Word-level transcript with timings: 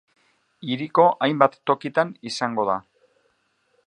Hiriko 0.75 1.05
hainbat 1.25 1.59
tokitan 1.71 2.11
izango 2.31 2.65
da. 2.71 2.79